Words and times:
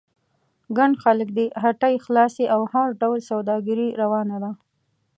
ګڼ 0.77 0.91
خلک 1.03 1.29
دي، 1.37 1.45
هټۍ 1.63 1.95
خلاصې 2.05 2.45
او 2.53 2.61
هر 2.73 2.87
ډول 3.01 3.19
سوداګري 3.29 3.87
روانه 4.01 4.37
ده. 4.43 4.51